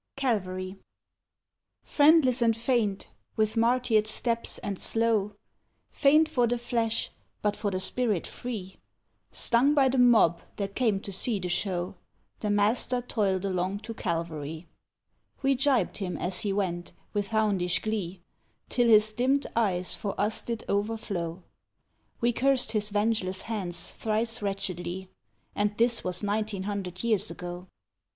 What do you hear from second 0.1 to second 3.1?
Calvary Friendless and faint,